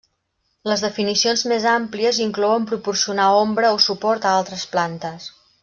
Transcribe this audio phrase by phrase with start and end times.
[0.69, 5.31] Les definicions més àmplies inclouen proporcionar ombra o suport a altres plantes.